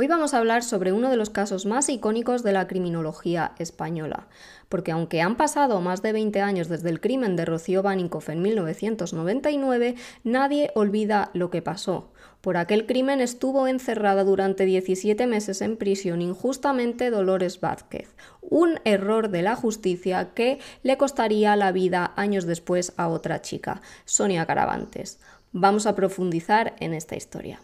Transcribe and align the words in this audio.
Hoy 0.00 0.06
vamos 0.06 0.32
a 0.32 0.38
hablar 0.38 0.62
sobre 0.62 0.92
uno 0.92 1.10
de 1.10 1.16
los 1.16 1.28
casos 1.28 1.66
más 1.66 1.88
icónicos 1.88 2.44
de 2.44 2.52
la 2.52 2.68
criminología 2.68 3.50
española, 3.58 4.28
porque 4.68 4.92
aunque 4.92 5.22
han 5.22 5.36
pasado 5.36 5.80
más 5.80 6.02
de 6.02 6.12
20 6.12 6.40
años 6.40 6.68
desde 6.68 6.88
el 6.90 7.00
crimen 7.00 7.34
de 7.34 7.44
Rocío 7.44 7.82
Baninkoff 7.82 8.28
en 8.28 8.40
1999, 8.40 9.96
nadie 10.22 10.70
olvida 10.76 11.32
lo 11.34 11.50
que 11.50 11.62
pasó. 11.62 12.12
Por 12.42 12.56
aquel 12.58 12.86
crimen 12.86 13.20
estuvo 13.20 13.66
encerrada 13.66 14.22
durante 14.22 14.66
17 14.66 15.26
meses 15.26 15.62
en 15.62 15.76
prisión 15.76 16.22
injustamente 16.22 17.10
Dolores 17.10 17.58
Vázquez, 17.58 18.14
un 18.40 18.78
error 18.84 19.30
de 19.30 19.42
la 19.42 19.56
justicia 19.56 20.32
que 20.32 20.60
le 20.84 20.96
costaría 20.96 21.56
la 21.56 21.72
vida 21.72 22.12
años 22.14 22.46
después 22.46 22.92
a 22.98 23.08
otra 23.08 23.42
chica, 23.42 23.82
Sonia 24.04 24.46
Caravantes. 24.46 25.18
Vamos 25.50 25.86
a 25.86 25.96
profundizar 25.96 26.76
en 26.78 26.94
esta 26.94 27.16
historia. 27.16 27.58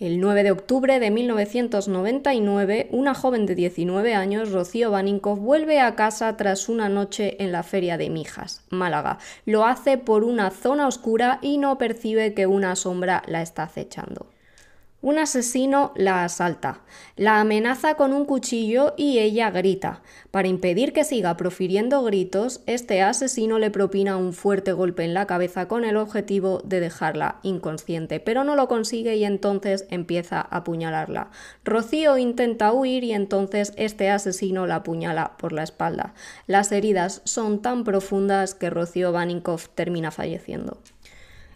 El 0.00 0.20
9 0.20 0.44
de 0.44 0.52
octubre 0.52 1.00
de 1.00 1.10
1999, 1.10 2.88
una 2.92 3.14
joven 3.14 3.46
de 3.46 3.56
19 3.56 4.14
años, 4.14 4.52
Rocío 4.52 4.92
Baninkoff, 4.92 5.40
vuelve 5.40 5.80
a 5.80 5.96
casa 5.96 6.36
tras 6.36 6.68
una 6.68 6.88
noche 6.88 7.42
en 7.42 7.50
la 7.50 7.64
Feria 7.64 7.98
de 7.98 8.08
Mijas, 8.08 8.62
Málaga. 8.70 9.18
Lo 9.44 9.64
hace 9.64 9.98
por 9.98 10.22
una 10.22 10.52
zona 10.52 10.86
oscura 10.86 11.40
y 11.42 11.58
no 11.58 11.78
percibe 11.78 12.32
que 12.32 12.46
una 12.46 12.76
sombra 12.76 13.24
la 13.26 13.42
está 13.42 13.64
acechando. 13.64 14.26
Un 15.00 15.16
asesino 15.16 15.92
la 15.94 16.24
asalta, 16.24 16.80
la 17.14 17.38
amenaza 17.38 17.94
con 17.94 18.12
un 18.12 18.24
cuchillo 18.24 18.94
y 18.96 19.20
ella 19.20 19.48
grita. 19.48 20.02
Para 20.32 20.48
impedir 20.48 20.92
que 20.92 21.04
siga 21.04 21.36
profiriendo 21.36 22.02
gritos, 22.02 22.62
este 22.66 23.00
asesino 23.00 23.60
le 23.60 23.70
propina 23.70 24.16
un 24.16 24.32
fuerte 24.32 24.72
golpe 24.72 25.04
en 25.04 25.14
la 25.14 25.28
cabeza 25.28 25.68
con 25.68 25.84
el 25.84 25.96
objetivo 25.96 26.62
de 26.64 26.80
dejarla 26.80 27.38
inconsciente, 27.44 28.18
pero 28.18 28.42
no 28.42 28.56
lo 28.56 28.66
consigue 28.66 29.14
y 29.14 29.24
entonces 29.24 29.86
empieza 29.88 30.40
a 30.40 30.56
apuñalarla. 30.56 31.30
Rocío 31.64 32.18
intenta 32.18 32.72
huir 32.72 33.04
y 33.04 33.12
entonces 33.12 33.74
este 33.76 34.10
asesino 34.10 34.66
la 34.66 34.76
apuñala 34.76 35.36
por 35.38 35.52
la 35.52 35.62
espalda. 35.62 36.14
Las 36.48 36.72
heridas 36.72 37.22
son 37.22 37.62
tan 37.62 37.84
profundas 37.84 38.56
que 38.56 38.68
Rocío 38.68 39.12
Baninkoff 39.12 39.68
termina 39.76 40.10
falleciendo. 40.10 40.78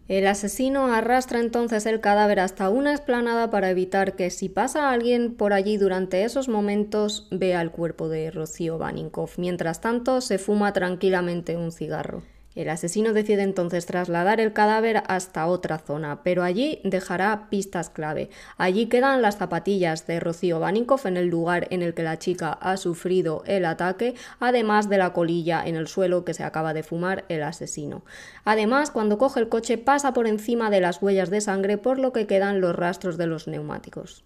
El 0.08 0.26
asesino 0.26 0.92
arrastra 0.92 1.38
entonces 1.38 1.86
el 1.86 2.00
cadáver 2.00 2.40
hasta 2.40 2.68
una 2.68 2.92
explanada 2.92 3.50
para 3.50 3.70
evitar 3.70 4.14
que 4.14 4.30
si 4.30 4.48
pasa 4.48 4.90
alguien 4.90 5.34
por 5.34 5.52
allí 5.52 5.76
durante 5.76 6.24
esos 6.24 6.48
momentos 6.48 7.28
vea 7.30 7.62
el 7.62 7.70
cuerpo 7.70 8.08
de 8.08 8.30
Rocío 8.30 8.78
Baninkoff. 8.78 9.38
Mientras 9.38 9.80
tanto, 9.80 10.20
se 10.20 10.38
fuma 10.38 10.72
tranquilamente 10.72 11.56
un 11.56 11.70
cigarro. 11.70 12.22
El 12.54 12.68
asesino 12.68 13.14
decide 13.14 13.42
entonces 13.42 13.86
trasladar 13.86 14.38
el 14.38 14.52
cadáver 14.52 15.02
hasta 15.06 15.46
otra 15.46 15.78
zona, 15.78 16.22
pero 16.22 16.42
allí 16.42 16.80
dejará 16.84 17.48
pistas 17.48 17.88
clave. 17.88 18.28
Allí 18.58 18.86
quedan 18.86 19.22
las 19.22 19.38
zapatillas 19.38 20.06
de 20.06 20.20
Rocío 20.20 20.60
Baninkoff 20.60 21.06
en 21.06 21.16
el 21.16 21.28
lugar 21.28 21.66
en 21.70 21.82
el 21.82 21.94
que 21.94 22.02
la 22.02 22.18
chica 22.18 22.52
ha 22.52 22.76
sufrido 22.76 23.42
el 23.46 23.64
ataque, 23.64 24.14
además 24.38 24.90
de 24.90 24.98
la 24.98 25.14
colilla 25.14 25.62
en 25.64 25.76
el 25.76 25.88
suelo 25.88 26.24
que 26.24 26.34
se 26.34 26.44
acaba 26.44 26.74
de 26.74 26.82
fumar 26.82 27.24
el 27.28 27.42
asesino. 27.42 28.04
Además, 28.44 28.90
cuando 28.90 29.16
coge 29.16 29.40
el 29.40 29.48
coche 29.48 29.78
pasa 29.78 30.12
por 30.12 30.26
encima 30.26 30.68
de 30.68 30.80
las 30.80 31.00
huellas 31.00 31.30
de 31.30 31.40
sangre 31.40 31.78
por 31.78 31.98
lo 31.98 32.12
que 32.12 32.26
quedan 32.26 32.60
los 32.60 32.76
rastros 32.76 33.16
de 33.16 33.26
los 33.26 33.48
neumáticos. 33.48 34.24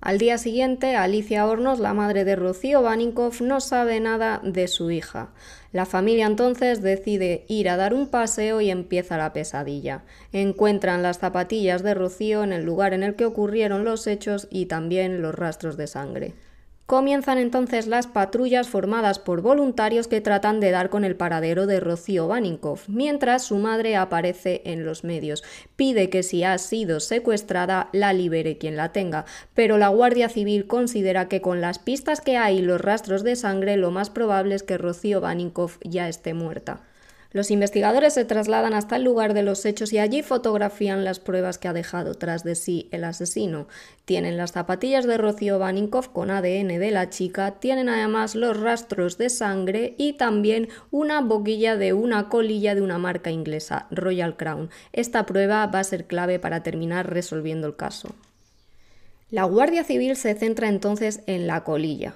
Al 0.00 0.18
día 0.18 0.38
siguiente, 0.38 0.94
Alicia 0.94 1.44
Hornos, 1.44 1.80
la 1.80 1.92
madre 1.92 2.24
de 2.24 2.36
Rocío 2.36 2.82
Baninkoff, 2.82 3.40
no 3.40 3.60
sabe 3.60 3.98
nada 3.98 4.40
de 4.44 4.68
su 4.68 4.92
hija. 4.92 5.30
La 5.72 5.86
familia 5.86 6.26
entonces 6.26 6.82
decide 6.82 7.44
ir 7.48 7.68
a 7.68 7.76
dar 7.76 7.94
un 7.94 8.06
paseo 8.06 8.60
y 8.60 8.70
empieza 8.70 9.18
la 9.18 9.32
pesadilla. 9.32 10.04
Encuentran 10.32 11.02
las 11.02 11.18
zapatillas 11.18 11.82
de 11.82 11.94
Rocío 11.94 12.44
en 12.44 12.52
el 12.52 12.64
lugar 12.64 12.94
en 12.94 13.02
el 13.02 13.16
que 13.16 13.24
ocurrieron 13.24 13.84
los 13.84 14.06
hechos 14.06 14.46
y 14.50 14.66
también 14.66 15.20
los 15.20 15.34
rastros 15.34 15.76
de 15.76 15.88
sangre. 15.88 16.34
Comienzan 16.88 17.36
entonces 17.36 17.86
las 17.86 18.06
patrullas 18.06 18.70
formadas 18.70 19.18
por 19.18 19.42
voluntarios 19.42 20.08
que 20.08 20.22
tratan 20.22 20.58
de 20.58 20.70
dar 20.70 20.88
con 20.88 21.04
el 21.04 21.16
paradero 21.16 21.66
de 21.66 21.80
Rocío 21.80 22.28
Baninkoff, 22.28 22.88
mientras 22.88 23.42
su 23.42 23.58
madre 23.58 23.94
aparece 23.94 24.62
en 24.64 24.86
los 24.86 25.04
medios. 25.04 25.44
Pide 25.76 26.08
que 26.08 26.22
si 26.22 26.44
ha 26.44 26.56
sido 26.56 27.00
secuestrada 27.00 27.90
la 27.92 28.14
libere 28.14 28.56
quien 28.56 28.76
la 28.76 28.90
tenga, 28.90 29.26
pero 29.52 29.76
la 29.76 29.88
Guardia 29.88 30.30
Civil 30.30 30.66
considera 30.66 31.28
que 31.28 31.42
con 31.42 31.60
las 31.60 31.78
pistas 31.78 32.22
que 32.22 32.38
hay 32.38 32.60
y 32.60 32.62
los 32.62 32.80
rastros 32.80 33.22
de 33.22 33.36
sangre 33.36 33.76
lo 33.76 33.90
más 33.90 34.08
probable 34.08 34.54
es 34.54 34.62
que 34.62 34.78
Rocío 34.78 35.20
Baninkoff 35.20 35.76
ya 35.84 36.08
esté 36.08 36.32
muerta. 36.32 36.87
Los 37.30 37.50
investigadores 37.50 38.14
se 38.14 38.24
trasladan 38.24 38.72
hasta 38.72 38.96
el 38.96 39.04
lugar 39.04 39.34
de 39.34 39.42
los 39.42 39.66
hechos 39.66 39.92
y 39.92 39.98
allí 39.98 40.22
fotografían 40.22 41.04
las 41.04 41.20
pruebas 41.20 41.58
que 41.58 41.68
ha 41.68 41.74
dejado 41.74 42.14
tras 42.14 42.42
de 42.42 42.54
sí 42.54 42.88
el 42.90 43.04
asesino. 43.04 43.68
Tienen 44.06 44.38
las 44.38 44.52
zapatillas 44.52 45.06
de 45.06 45.18
Rocío 45.18 45.58
Baninkoff 45.58 46.08
con 46.08 46.30
ADN 46.30 46.68
de 46.78 46.90
la 46.90 47.10
chica, 47.10 47.56
tienen 47.60 47.90
además 47.90 48.34
los 48.34 48.58
rastros 48.58 49.18
de 49.18 49.28
sangre 49.28 49.94
y 49.98 50.14
también 50.14 50.70
una 50.90 51.20
boquilla 51.20 51.76
de 51.76 51.92
una 51.92 52.30
colilla 52.30 52.74
de 52.74 52.80
una 52.80 52.96
marca 52.96 53.30
inglesa, 53.30 53.88
Royal 53.90 54.38
Crown. 54.38 54.70
Esta 54.94 55.26
prueba 55.26 55.66
va 55.66 55.80
a 55.80 55.84
ser 55.84 56.06
clave 56.06 56.38
para 56.38 56.62
terminar 56.62 57.12
resolviendo 57.12 57.66
el 57.66 57.76
caso. 57.76 58.14
La 59.30 59.44
Guardia 59.44 59.84
Civil 59.84 60.16
se 60.16 60.34
centra 60.34 60.70
entonces 60.70 61.20
en 61.26 61.46
la 61.46 61.62
colilla. 61.62 62.14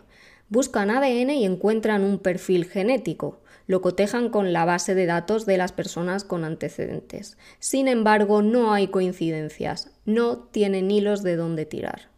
Buscan 0.49 0.91
ADN 0.91 1.31
y 1.31 1.45
encuentran 1.45 2.03
un 2.03 2.19
perfil 2.19 2.65
genético 2.65 3.42
lo 3.67 3.81
cotejan 3.81 4.29
con 4.29 4.53
la 4.53 4.65
base 4.65 4.95
de 4.95 5.07
datos 5.07 5.47
de 5.47 5.57
las 5.57 5.73
personas 5.73 6.25
con 6.25 6.45
antecedentes. 6.45 7.37
Sin 7.59 7.89
embargo, 7.89 8.43
no 8.43 8.73
hay 8.73 8.89
coincidencias, 8.89 9.91
no 10.05 10.39
tienen 10.39 10.91
hilos 10.91 11.23
de 11.23 11.37
dónde 11.37 11.67
tirar. 11.67 12.12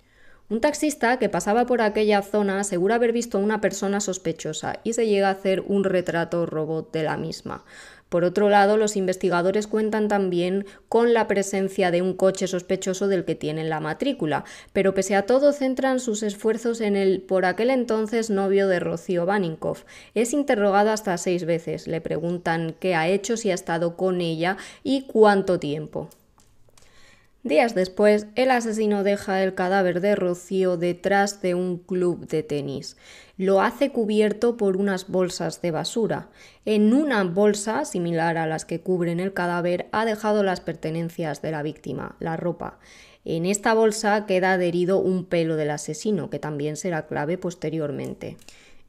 Un 0.50 0.60
taxista 0.60 1.18
que 1.18 1.30
pasaba 1.30 1.64
por 1.64 1.80
aquella 1.80 2.20
zona 2.20 2.60
asegura 2.60 2.96
haber 2.96 3.12
visto 3.12 3.38
a 3.38 3.40
una 3.40 3.62
persona 3.62 4.00
sospechosa 4.00 4.78
y 4.84 4.92
se 4.92 5.06
llega 5.06 5.28
a 5.28 5.32
hacer 5.32 5.62
un 5.66 5.84
retrato 5.84 6.44
robot 6.44 6.92
de 6.92 7.02
la 7.02 7.16
misma. 7.16 7.64
Por 8.10 8.24
otro 8.24 8.50
lado, 8.50 8.76
los 8.76 8.94
investigadores 8.94 9.66
cuentan 9.66 10.06
también 10.06 10.66
con 10.90 11.14
la 11.14 11.28
presencia 11.28 11.90
de 11.90 12.02
un 12.02 12.12
coche 12.12 12.46
sospechoso 12.46 13.08
del 13.08 13.24
que 13.24 13.34
tienen 13.34 13.70
la 13.70 13.80
matrícula, 13.80 14.44
pero 14.74 14.92
pese 14.92 15.16
a 15.16 15.24
todo 15.24 15.52
centran 15.54 15.98
sus 15.98 16.22
esfuerzos 16.22 16.82
en 16.82 16.94
el 16.94 17.22
por 17.22 17.46
aquel 17.46 17.70
entonces 17.70 18.28
novio 18.28 18.68
de 18.68 18.80
Rocío 18.80 19.24
Baninkoff. 19.24 19.84
Es 20.14 20.34
interrogado 20.34 20.90
hasta 20.90 21.16
seis 21.16 21.46
veces, 21.46 21.88
le 21.88 22.02
preguntan 22.02 22.76
qué 22.78 22.94
ha 22.94 23.08
hecho, 23.08 23.38
si 23.38 23.50
ha 23.50 23.54
estado 23.54 23.96
con 23.96 24.20
ella 24.20 24.58
y 24.82 25.06
cuánto 25.06 25.58
tiempo. 25.58 26.10
Días 27.44 27.74
después, 27.74 28.26
el 28.36 28.50
asesino 28.50 29.04
deja 29.04 29.42
el 29.42 29.54
cadáver 29.54 30.00
de 30.00 30.16
Rocío 30.16 30.78
detrás 30.78 31.42
de 31.42 31.54
un 31.54 31.76
club 31.76 32.26
de 32.26 32.42
tenis. 32.42 32.96
Lo 33.36 33.60
hace 33.60 33.90
cubierto 33.90 34.56
por 34.56 34.78
unas 34.78 35.08
bolsas 35.08 35.60
de 35.60 35.70
basura. 35.70 36.30
En 36.64 36.94
una 36.94 37.22
bolsa, 37.24 37.84
similar 37.84 38.38
a 38.38 38.46
las 38.46 38.64
que 38.64 38.80
cubren 38.80 39.20
el 39.20 39.34
cadáver, 39.34 39.88
ha 39.92 40.06
dejado 40.06 40.42
las 40.42 40.62
pertenencias 40.62 41.42
de 41.42 41.50
la 41.50 41.62
víctima, 41.62 42.16
la 42.18 42.38
ropa. 42.38 42.78
En 43.26 43.44
esta 43.44 43.74
bolsa 43.74 44.24
queda 44.24 44.52
adherido 44.52 44.98
un 44.98 45.26
pelo 45.26 45.56
del 45.56 45.70
asesino, 45.70 46.30
que 46.30 46.38
también 46.38 46.78
será 46.78 47.06
clave 47.06 47.36
posteriormente. 47.36 48.38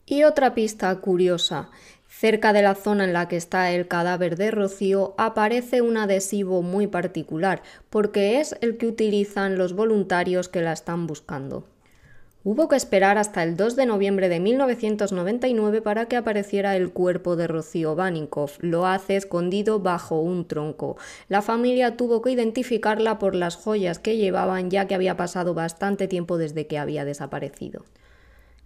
Y 0.06 0.24
otra 0.24 0.54
pista 0.54 0.96
curiosa. 1.02 1.72
Cerca 2.18 2.54
de 2.54 2.62
la 2.62 2.76
zona 2.76 3.04
en 3.04 3.12
la 3.12 3.28
que 3.28 3.36
está 3.36 3.72
el 3.72 3.90
cadáver 3.90 4.38
de 4.38 4.50
Rocío 4.50 5.16
aparece 5.18 5.82
un 5.82 5.98
adhesivo 5.98 6.62
muy 6.62 6.88
particular, 6.88 7.62
porque 7.90 8.40
es 8.40 8.56
el 8.62 8.78
que 8.78 8.88
utilizan 8.88 9.58
los 9.58 9.74
voluntarios 9.74 10.48
que 10.48 10.62
la 10.62 10.72
están 10.72 11.08
buscando. 11.08 11.66
Hubo 12.46 12.70
que 12.70 12.78
esperar 12.78 13.18
hasta 13.18 13.44
el 13.44 13.58
2 13.58 13.76
de 13.76 13.86
noviembre 13.86 14.30
de 14.30 14.40
1999 14.40 15.82
para 15.82 16.06
que 16.06 16.16
apareciera 16.16 16.78
el 16.78 16.94
cuerpo 16.94 17.36
de 17.36 17.48
Rocío 17.48 17.96
Baninkoff. 17.96 18.60
Lo 18.62 18.88
hace 18.88 19.18
escondido 19.18 19.82
bajo 19.82 20.22
un 20.22 20.48
tronco. 20.48 20.96
La 21.28 21.42
familia 21.42 21.98
tuvo 21.98 22.22
que 22.22 22.32
identificarla 22.32 23.20
por 23.20 23.36
las 23.36 23.58
joyas 23.58 24.00
que 24.00 24.16
llevaban 24.16 24.72
ya 24.72 24.88
que 24.88 24.96
había 24.96 25.18
pasado 25.18 25.54
bastante 25.54 26.08
tiempo 26.08 26.38
desde 26.38 26.66
que 26.66 26.78
había 26.78 27.04
desaparecido. 27.04 27.84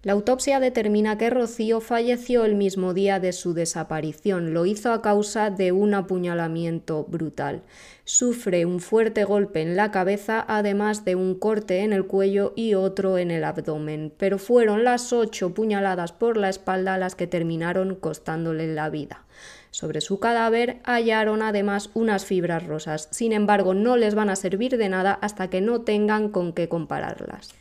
La 0.02 0.14
autopsia 0.14 0.62
determina 0.62 1.18
que 1.18 1.30
Rocío 1.30 1.82
falleció 1.82 2.46
el 2.46 2.56
mismo 2.56 2.94
día 2.94 3.20
de 3.20 3.34
su 3.34 3.54
desaparición. 3.54 4.54
Lo 4.54 4.66
hizo 4.66 4.94
a 4.94 5.02
causa 5.02 5.50
de 5.50 5.74
un 5.74 5.94
apuñalamiento 5.94 7.04
brutal. 7.04 7.64
Sufre 8.06 8.66
un 8.66 8.80
fuerte 8.80 9.26
golpe 9.26 9.62
en 9.62 9.76
la 9.76 9.92
cabeza, 9.92 10.46
además 10.48 11.04
de 11.04 11.16
un 11.16 11.36
corte 11.36 11.80
en 11.80 11.92
el 11.92 12.08
cuello 12.08 12.54
y 12.56 12.76
otro 12.76 13.18
en 13.18 13.30
el 13.30 13.44
abdomen. 13.44 14.14
Pero 14.18 14.38
fueron 14.38 14.86
las 14.86 15.12
ocho 15.12 15.54
puñaladas 15.54 16.14
por 16.14 16.38
la 16.38 16.48
espalda 16.48 16.98
las 16.98 17.16
que 17.16 17.28
terminaron 17.28 17.96
costándole 17.96 18.74
la 18.74 18.90
vida. 18.90 19.26
Sobre 19.70 20.00
su 20.00 20.22
cadáver 20.22 20.80
hallaron 20.86 21.42
además 21.42 21.90
unas 21.94 22.24
fibras 22.24 22.66
rosas. 22.66 23.10
Sin 23.12 23.34
embargo, 23.34 23.74
no 23.74 23.98
les 23.98 24.16
van 24.16 24.30
a 24.30 24.38
servir 24.38 24.78
de 24.78 24.88
nada 24.88 25.20
hasta 25.22 25.50
que 25.50 25.60
no 25.60 25.82
tengan 25.82 26.30
con 26.30 26.54
qué 26.54 26.70
compararlas. 26.70 27.54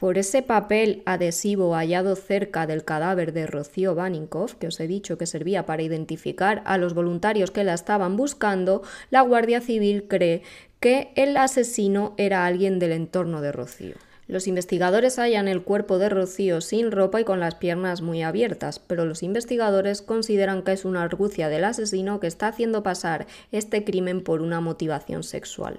Por 0.00 0.16
ese 0.16 0.40
papel 0.40 1.02
adhesivo 1.04 1.74
hallado 1.74 2.16
cerca 2.16 2.66
del 2.66 2.86
cadáver 2.86 3.34
de 3.34 3.46
Rocío 3.46 3.94
Baninkoff, 3.94 4.54
que 4.54 4.68
os 4.68 4.80
he 4.80 4.86
dicho 4.86 5.18
que 5.18 5.26
servía 5.26 5.66
para 5.66 5.82
identificar 5.82 6.62
a 6.64 6.78
los 6.78 6.94
voluntarios 6.94 7.50
que 7.50 7.64
la 7.64 7.74
estaban 7.74 8.16
buscando, 8.16 8.80
la 9.10 9.20
Guardia 9.20 9.60
Civil 9.60 10.06
cree 10.08 10.40
que 10.80 11.12
el 11.16 11.36
asesino 11.36 12.14
era 12.16 12.46
alguien 12.46 12.78
del 12.78 12.92
entorno 12.92 13.42
de 13.42 13.52
Rocío. 13.52 13.96
Los 14.26 14.46
investigadores 14.46 15.18
hallan 15.18 15.48
el 15.48 15.64
cuerpo 15.64 15.98
de 15.98 16.08
Rocío 16.08 16.62
sin 16.62 16.92
ropa 16.92 17.20
y 17.20 17.24
con 17.24 17.38
las 17.38 17.56
piernas 17.56 18.00
muy 18.00 18.22
abiertas, 18.22 18.78
pero 18.78 19.04
los 19.04 19.22
investigadores 19.22 20.00
consideran 20.00 20.62
que 20.62 20.72
es 20.72 20.86
una 20.86 21.02
argucia 21.02 21.50
del 21.50 21.64
asesino 21.64 22.20
que 22.20 22.26
está 22.26 22.48
haciendo 22.48 22.82
pasar 22.82 23.26
este 23.52 23.84
crimen 23.84 24.22
por 24.24 24.40
una 24.40 24.62
motivación 24.62 25.24
sexual. 25.24 25.78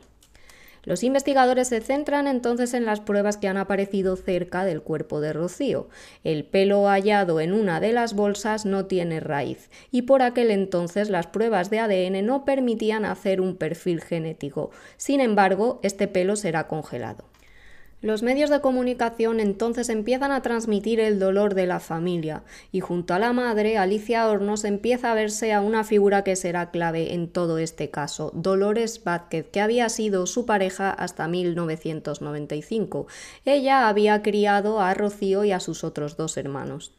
Los 0.84 1.04
investigadores 1.04 1.68
se 1.68 1.82
centran 1.82 2.28
entonces 2.28 2.74
en 2.74 2.86
las 2.86 3.00
pruebas 3.00 3.38
que 3.38 3.48
han 3.48 3.58
aparecido 3.58 4.16
cerca 4.16 4.66
del 4.66 4.82
cuerpo 4.82 5.22
de 5.22 5.32
Rocío. 5.32 5.90
El 6.24 6.44
pelo 6.44 6.88
hallado 6.88 7.40
en 7.40 7.54
una 7.54 7.80
de 7.80 7.94
las 7.94 8.16
bolsas 8.16 8.66
no 8.66 8.86
tiene 8.86 9.20
raíz 9.20 9.70
y 9.92 10.04
por 10.04 10.22
aquel 10.22 10.50
entonces 10.50 11.10
las 11.10 11.28
pruebas 11.28 11.70
de 11.70 11.80
ADN 11.80 12.26
no 12.26 12.46
permitían 12.46 13.06
hacer 13.06 13.42
un 13.42 13.58
perfil 13.58 14.02
genético. 14.02 14.72
Sin 14.98 15.22
embargo, 15.22 15.80
este 15.84 16.08
pelo 16.08 16.36
será 16.36 16.68
congelado. 16.68 17.31
Los 18.02 18.24
medios 18.24 18.50
de 18.50 18.62
comunicación 18.62 19.40
entonces 19.40 19.88
empiezan 19.90 20.32
a 20.32 20.42
transmitir 20.42 21.00
el 21.00 21.20
dolor 21.20 21.54
de 21.54 21.68
la 21.68 21.80
familia 21.80 22.42
y 22.72 22.80
junto 22.80 23.14
a 23.14 23.20
la 23.20 23.32
madre, 23.32 23.78
Alicia 23.78 24.28
Hornos 24.28 24.64
empieza 24.64 25.12
a 25.12 25.14
verse 25.14 25.54
a 25.54 25.62
una 25.62 25.84
figura 25.84 26.24
que 26.24 26.36
será 26.36 26.72
clave 26.72 27.14
en 27.14 27.28
todo 27.28 27.60
este 27.60 27.92
caso, 27.92 28.32
Dolores 28.34 29.04
Vázquez, 29.04 29.48
que 29.52 29.62
había 29.62 29.88
sido 29.90 30.26
su 30.26 30.48
pareja 30.48 30.90
hasta 30.90 31.28
1995. 31.28 33.06
Ella 33.46 33.88
había 33.88 34.24
criado 34.24 34.80
a 34.80 34.96
Rocío 34.96 35.44
y 35.44 35.52
a 35.52 35.60
sus 35.60 35.84
otros 35.84 36.18
dos 36.18 36.38
hermanos. 36.38 36.94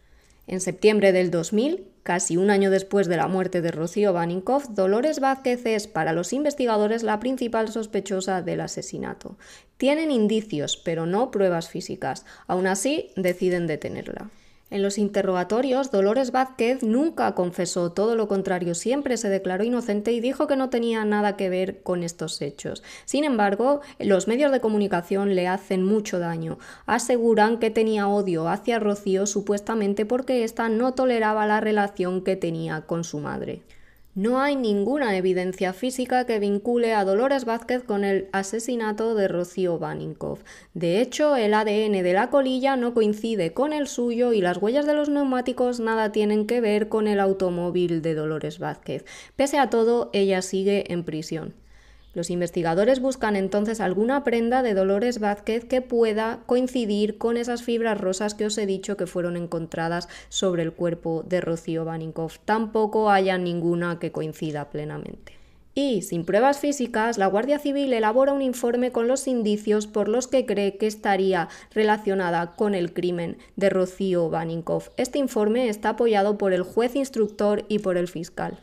En 0.46 0.60
septiembre 0.60 1.12
del 1.12 1.30
2000, 1.30 1.86
casi 2.02 2.36
un 2.36 2.50
año 2.50 2.70
después 2.70 3.06
de 3.06 3.16
la 3.16 3.28
muerte 3.28 3.60
de 3.60 3.70
Rocío 3.70 4.12
Baninkoff, 4.12 4.68
Dolores 4.70 5.20
Vázquez 5.20 5.64
es 5.66 5.86
para 5.86 6.12
los 6.12 6.32
investigadores 6.32 7.02
la 7.02 7.20
principal 7.20 7.70
sospechosa 7.70 8.42
del 8.42 8.60
asesinato. 8.60 9.36
Tienen 9.76 10.10
indicios, 10.10 10.76
pero 10.76 11.06
no 11.06 11.30
pruebas 11.30 11.68
físicas. 11.68 12.24
Aún 12.46 12.66
así, 12.66 13.10
deciden 13.16 13.66
detenerla. 13.66 14.30
En 14.72 14.80
los 14.80 14.96
interrogatorios, 14.96 15.90
Dolores 15.90 16.32
Vázquez 16.32 16.82
nunca 16.82 17.34
confesó, 17.34 17.92
todo 17.92 18.16
lo 18.16 18.26
contrario, 18.26 18.74
siempre 18.74 19.18
se 19.18 19.28
declaró 19.28 19.64
inocente 19.64 20.12
y 20.12 20.20
dijo 20.20 20.46
que 20.46 20.56
no 20.56 20.70
tenía 20.70 21.04
nada 21.04 21.36
que 21.36 21.50
ver 21.50 21.82
con 21.82 22.02
estos 22.02 22.40
hechos. 22.40 22.82
Sin 23.04 23.24
embargo, 23.24 23.82
los 23.98 24.28
medios 24.28 24.50
de 24.50 24.60
comunicación 24.60 25.34
le 25.34 25.46
hacen 25.46 25.84
mucho 25.84 26.18
daño. 26.18 26.58
Aseguran 26.86 27.58
que 27.58 27.68
tenía 27.68 28.08
odio 28.08 28.48
hacia 28.48 28.78
Rocío 28.78 29.26
supuestamente 29.26 30.06
porque 30.06 30.42
ésta 30.42 30.70
no 30.70 30.94
toleraba 30.94 31.46
la 31.46 31.60
relación 31.60 32.24
que 32.24 32.36
tenía 32.36 32.80
con 32.80 33.04
su 33.04 33.18
madre. 33.18 33.60
No 34.14 34.42
hay 34.42 34.56
ninguna 34.56 35.16
evidencia 35.16 35.72
física 35.72 36.26
que 36.26 36.38
vincule 36.38 36.92
a 36.92 37.02
Dolores 37.02 37.46
Vázquez 37.46 37.82
con 37.82 38.04
el 38.04 38.28
asesinato 38.32 39.14
de 39.14 39.26
Rocío 39.26 39.78
Baninkoff. 39.78 40.42
De 40.74 41.00
hecho, 41.00 41.34
el 41.34 41.54
ADN 41.54 42.02
de 42.02 42.12
la 42.12 42.28
colilla 42.28 42.76
no 42.76 42.92
coincide 42.92 43.54
con 43.54 43.72
el 43.72 43.86
suyo 43.86 44.34
y 44.34 44.42
las 44.42 44.58
huellas 44.58 44.84
de 44.84 44.92
los 44.92 45.08
neumáticos 45.08 45.80
nada 45.80 46.12
tienen 46.12 46.46
que 46.46 46.60
ver 46.60 46.90
con 46.90 47.08
el 47.08 47.20
automóvil 47.20 48.02
de 48.02 48.14
Dolores 48.14 48.58
Vázquez. 48.58 49.06
Pese 49.34 49.58
a 49.58 49.70
todo, 49.70 50.10
ella 50.12 50.42
sigue 50.42 50.92
en 50.92 51.04
prisión. 51.04 51.61
Los 52.14 52.28
investigadores 52.28 53.00
buscan 53.00 53.36
entonces 53.36 53.80
alguna 53.80 54.22
prenda 54.22 54.62
de 54.62 54.74
Dolores 54.74 55.18
Vázquez 55.18 55.64
que 55.64 55.80
pueda 55.80 56.40
coincidir 56.44 57.16
con 57.16 57.38
esas 57.38 57.62
fibras 57.62 57.98
rosas 57.98 58.34
que 58.34 58.44
os 58.44 58.58
he 58.58 58.66
dicho 58.66 58.98
que 58.98 59.06
fueron 59.06 59.36
encontradas 59.36 60.08
sobre 60.28 60.62
el 60.62 60.72
cuerpo 60.72 61.24
de 61.26 61.40
Rocío 61.40 61.86
Baninkoff. 61.86 62.38
Tampoco 62.44 63.10
haya 63.10 63.38
ninguna 63.38 63.98
que 63.98 64.12
coincida 64.12 64.68
plenamente. 64.68 65.42
Y, 65.74 66.02
sin 66.02 66.26
pruebas 66.26 66.58
físicas, 66.58 67.16
la 67.16 67.28
Guardia 67.28 67.58
Civil 67.58 67.94
elabora 67.94 68.34
un 68.34 68.42
informe 68.42 68.92
con 68.92 69.08
los 69.08 69.26
indicios 69.26 69.86
por 69.86 70.06
los 70.06 70.28
que 70.28 70.44
cree 70.44 70.76
que 70.76 70.86
estaría 70.86 71.48
relacionada 71.72 72.52
con 72.56 72.74
el 72.74 72.92
crimen 72.92 73.38
de 73.56 73.70
Rocío 73.70 74.28
Baninkoff. 74.28 74.90
Este 74.98 75.18
informe 75.18 75.70
está 75.70 75.90
apoyado 75.90 76.36
por 76.36 76.52
el 76.52 76.62
juez 76.62 76.94
instructor 76.94 77.64
y 77.68 77.78
por 77.78 77.96
el 77.96 78.08
fiscal. 78.08 78.58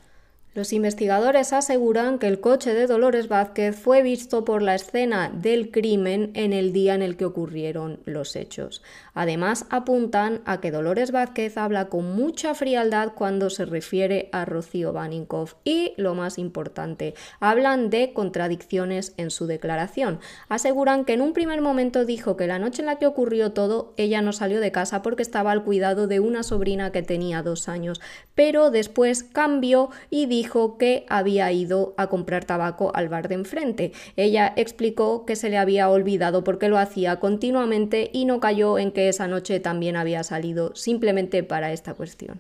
Los 0.56 0.74
investigadores 0.74 1.54
aseguran 1.54 2.18
que 2.18 2.28
el 2.28 2.40
coche 2.40 2.74
de 2.74 2.88
Dolores 2.88 3.28
Vázquez 3.28 3.76
fue 3.76 4.02
visto 4.02 4.46
por 4.46 4.64
la 4.64 4.74
escena 4.74 5.30
del 5.30 5.70
crimen 5.70 6.32
en 6.34 6.54
el 6.54 6.74
día 6.74 6.96
en 6.96 7.04
el 7.04 7.18
que 7.18 7.26
ocurrieron 7.26 8.00
los 8.06 8.36
hechos. 8.36 8.82
Además, 9.14 9.68
apuntan 9.70 10.42
a 10.46 10.60
que 10.60 10.72
Dolores 10.72 11.12
Vázquez 11.12 11.56
habla 11.56 11.86
con 11.90 12.16
mucha 12.16 12.56
frialdad 12.56 13.14
cuando 13.14 13.52
se 13.52 13.66
refiere 13.66 14.28
a 14.32 14.44
Rocío 14.44 14.92
Baninkoff 14.92 15.54
y, 15.64 15.94
lo 15.98 16.16
más 16.16 16.40
importante, 16.40 17.14
hablan 17.40 17.92
de 17.92 18.12
contradicciones 18.14 19.14
en 19.18 19.30
su 19.30 19.46
declaración. 19.46 20.20
Aseguran 20.48 21.06
que 21.06 21.14
en 21.14 21.22
un 21.22 21.34
primer 21.34 21.62
momento 21.62 22.06
dijo 22.06 22.38
que 22.38 22.48
la 22.48 22.58
noche 22.58 22.82
en 22.82 22.88
la 22.88 22.98
que 22.98 23.06
ocurrió 23.06 23.52
todo 23.52 23.94
ella 23.98 24.24
no 24.24 24.34
salió 24.34 24.60
de 24.62 24.72
casa 24.72 25.04
porque 25.04 25.22
estaba 25.22 25.52
al 25.52 25.64
cuidado 25.64 26.08
de 26.08 26.20
una 26.20 26.42
sobrina 26.42 26.92
que 26.92 27.04
tenía 27.04 27.44
dos 27.44 27.70
años, 27.70 28.02
pero 28.34 28.72
después 28.72 29.22
cambió 29.24 29.92
y 30.10 30.26
dijo 30.26 30.39
dijo 30.40 30.78
que 30.78 31.06
había 31.10 31.52
ido 31.52 31.94
a 31.98 32.08
comprar 32.08 32.46
tabaco 32.46 32.92
al 32.96 33.10
bar 33.10 33.28
de 33.28 33.36
enfrente. 33.36 33.92
Ella 34.16 34.54
explicó 34.56 35.26
que 35.26 35.36
se 35.36 35.50
le 35.50 35.58
había 35.58 35.90
olvidado 35.90 36.46
porque 36.46 36.70
lo 36.70 36.78
hacía 36.78 37.20
continuamente 37.20 38.10
y 38.14 38.24
no 38.24 38.40
cayó 38.40 38.80
en 38.80 38.94
que 38.94 39.10
esa 39.10 39.28
noche 39.28 39.60
también 39.60 39.98
había 39.98 40.24
salido 40.24 40.74
simplemente 40.76 41.44
para 41.44 41.74
esta 41.74 41.94
cuestión. 41.94 42.40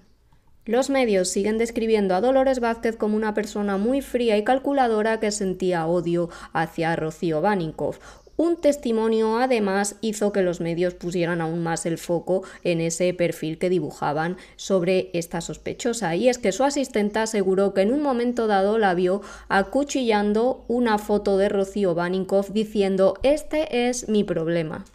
Los 0.64 0.90
medios 0.90 1.28
siguen 1.28 1.58
describiendo 1.58 2.16
a 2.16 2.22
Dolores 2.22 2.62
Vázquez 2.62 2.96
como 2.96 3.18
una 3.18 3.34
persona 3.34 3.76
muy 3.76 4.00
fría 4.02 4.38
y 4.38 4.46
calculadora 4.46 5.20
que 5.20 5.32
sentía 5.32 5.86
odio 5.86 6.30
hacia 6.54 6.96
Rocío 6.96 7.42
Baninkoff, 7.42 8.00
un 8.40 8.56
testimonio 8.56 9.38
además 9.38 9.98
hizo 10.00 10.32
que 10.32 10.44
los 10.44 10.62
medios 10.62 10.94
pusieran 10.94 11.42
aún 11.42 11.62
más 11.62 11.86
el 11.86 11.98
foco 11.98 12.44
en 12.64 12.80
ese 12.80 13.14
perfil 13.14 13.58
que 13.58 13.70
dibujaban 13.70 14.38
sobre 14.56 15.10
esta 15.12 15.42
sospechosa 15.42 16.16
y 16.16 16.30
es 16.30 16.38
que 16.38 16.54
su 16.54 16.64
asistente 16.64 17.20
aseguró 17.20 17.74
que 17.74 17.82
en 17.82 17.92
un 17.92 18.02
momento 18.02 18.48
dado 18.48 18.78
la 18.78 18.94
vio 18.94 19.22
acuchillando 19.50 20.64
una 20.70 20.98
foto 21.00 21.38
de 21.38 21.50
Rocío 21.50 21.96
Baninkoff 21.96 22.52
diciendo 22.52 23.16
este 23.24 23.90
es 23.90 24.08
mi 24.08 24.24
problema. 24.24 24.86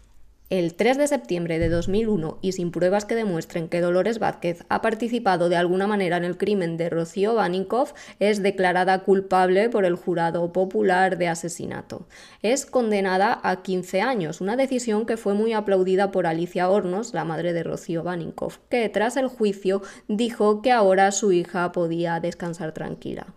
El 0.51 0.75
3 0.75 0.99
de 0.99 1.09
septiembre 1.09 1.59
de 1.59 1.71
2001 1.71 2.39
y 2.43 2.53
sin 2.53 2.71
pruebas 2.71 3.07
que 3.07 3.15
demuestren 3.15 3.67
que 3.67 3.81
Dolores 3.81 4.19
Vázquez 4.19 4.67
ha 4.69 4.83
participado 4.83 5.49
de 5.49 5.57
alguna 5.57 5.87
manera 5.87 6.19
en 6.19 6.25
el 6.25 6.37
crimen 6.37 6.77
de 6.77 6.91
Rocío 6.91 7.35
Baninkoff, 7.35 7.95
es 8.19 8.43
declarada 8.43 9.05
culpable 9.05 9.71
por 9.71 9.87
el 9.87 9.95
jurado 9.95 10.53
popular 10.53 11.17
de 11.17 11.29
asesinato. 11.29 12.07
Es 12.43 12.67
condenada 12.67 13.41
a 13.43 13.63
15 13.63 14.03
años, 14.03 14.43
una 14.43 14.57
decisión 14.57 15.07
que 15.07 15.17
fue 15.17 15.33
muy 15.33 15.55
aplaudida 15.55 16.11
por 16.11 16.27
Alicia 16.27 16.69
Hornos, 16.69 17.15
la 17.15 17.25
madre 17.25 17.55
de 17.55 17.63
Rocío 17.63 18.03
Baninkoff, 18.03 18.59
que 18.69 18.87
tras 18.91 19.17
el 19.17 19.29
juicio 19.29 19.81
dijo 20.09 20.61
que 20.61 20.73
ahora 20.73 21.11
su 21.13 21.33
hija 21.33 21.73
podía 21.73 22.21
descansar 22.21 22.73
tranquila. 22.73 23.35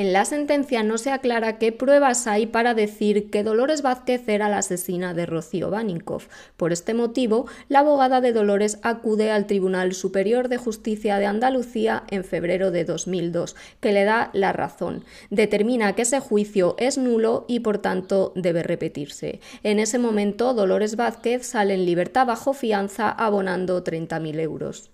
En 0.00 0.14
la 0.14 0.24
sentencia 0.24 0.82
no 0.82 0.96
se 0.96 1.10
aclara 1.10 1.58
qué 1.58 1.72
pruebas 1.72 2.26
hay 2.26 2.46
para 2.46 2.72
decir 2.72 3.28
que 3.28 3.44
Dolores 3.44 3.82
Vázquez 3.82 4.26
era 4.30 4.48
la 4.48 4.56
asesina 4.56 5.12
de 5.12 5.26
Rocío 5.26 5.68
Baninkoff. 5.68 6.26
Por 6.56 6.72
este 6.72 6.94
motivo, 6.94 7.44
la 7.68 7.80
abogada 7.80 8.22
de 8.22 8.32
Dolores 8.32 8.78
acude 8.80 9.30
al 9.30 9.46
Tribunal 9.46 9.92
Superior 9.92 10.48
de 10.48 10.56
Justicia 10.56 11.18
de 11.18 11.26
Andalucía 11.26 12.04
en 12.08 12.24
febrero 12.24 12.70
de 12.70 12.86
2002, 12.86 13.56
que 13.80 13.92
le 13.92 14.04
da 14.04 14.30
la 14.32 14.54
razón. 14.54 15.04
Determina 15.28 15.94
que 15.94 16.00
ese 16.00 16.18
juicio 16.18 16.76
es 16.78 16.96
nulo 16.96 17.44
y 17.46 17.60
por 17.60 17.76
tanto 17.76 18.32
debe 18.34 18.62
repetirse. 18.62 19.40
En 19.62 19.78
ese 19.78 19.98
momento, 19.98 20.54
Dolores 20.54 20.96
Vázquez 20.96 21.44
sale 21.44 21.74
en 21.74 21.84
libertad 21.84 22.26
bajo 22.26 22.54
fianza 22.54 23.10
abonando 23.10 23.84
30.000 23.84 24.40
euros. 24.40 24.90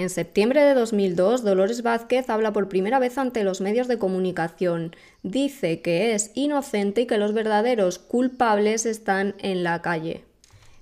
En 0.00 0.08
septiembre 0.08 0.64
de 0.64 0.72
2002, 0.72 1.44
Dolores 1.44 1.82
Vázquez 1.82 2.30
habla 2.30 2.54
por 2.54 2.70
primera 2.70 2.98
vez 2.98 3.18
ante 3.18 3.44
los 3.44 3.60
medios 3.60 3.86
de 3.86 3.98
comunicación. 3.98 4.96
Dice 5.22 5.82
que 5.82 6.14
es 6.14 6.30
inocente 6.32 7.02
y 7.02 7.06
que 7.06 7.18
los 7.18 7.34
verdaderos 7.34 7.98
culpables 7.98 8.86
están 8.86 9.34
en 9.40 9.62
la 9.62 9.82
calle. 9.82 10.24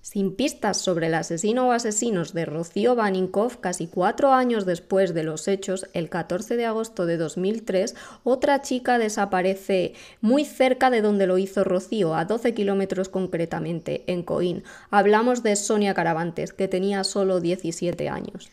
Sin 0.03 0.37
pistas 0.37 0.77
sobre 0.77 1.09
el 1.09 1.15
asesino 1.15 1.67
o 1.67 1.73
asesinos 1.73 2.33
de 2.33 2.45
Rocío 2.45 2.95
Baninkoff, 2.95 3.57
casi 3.57 3.89
cuatro 3.89 4.33
años 4.33 4.67
después 4.67 5.13
de 5.15 5.25
los 5.25 5.49
hechos, 5.49 5.89
el 5.95 6.09
14 6.09 6.55
de 6.55 6.67
agosto 6.67 7.05
de 7.05 7.17
2003, 7.17 7.97
otra 8.23 8.63
chica 8.63 8.99
desaparece 8.99 9.95
muy 10.21 10.45
cerca 10.45 10.91
de 10.91 11.03
donde 11.03 11.27
lo 11.27 11.39
hizo 11.39 11.65
Rocío, 11.65 12.15
a 12.15 12.25
12 12.25 12.55
kilómetros 12.55 13.09
concretamente, 13.09 14.05
en 14.07 14.23
Coín. 14.23 14.63
Hablamos 14.93 15.43
de 15.43 15.57
Sonia 15.57 15.93
Caravantes, 15.93 16.53
que 16.53 16.69
tenía 16.69 17.03
solo 17.03 17.41
17 17.41 18.09
años. 18.09 18.49